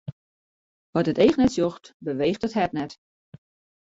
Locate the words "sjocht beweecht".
1.55-2.45